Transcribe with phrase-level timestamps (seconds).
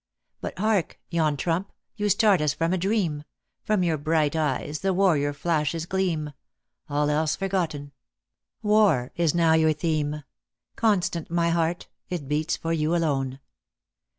[0.39, 0.99] But hark!
[1.11, 1.71] yon trump!
[1.95, 3.23] you start as from a dream;
[3.61, 6.33] From your bright eyes the warrior flashes gleam;
[6.89, 7.91] All else forgotten.
[8.63, 10.23] War is now your theme;
[10.75, 13.41] Constant my heart; it beats for you alone.